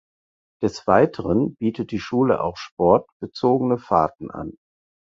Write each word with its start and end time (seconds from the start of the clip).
Des 0.63 0.87
Weiteren 0.87 1.53
bietet 1.57 1.91
die 1.91 1.99
Schule 1.99 2.41
auch 2.43 2.57
Sport 2.57 3.07
bezogene 3.19 3.77
Fahrten 3.77 4.31
an. 4.31 4.57